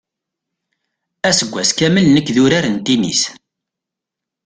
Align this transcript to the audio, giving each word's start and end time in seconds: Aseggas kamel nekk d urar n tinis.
Aseggas 1.29 1.71
kamel 1.77 2.05
nekk 2.09 2.27
d 2.35 2.37
urar 2.43 2.65
n 2.73 2.77
tinis. 2.85 3.21